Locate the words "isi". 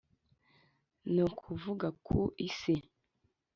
2.47-2.75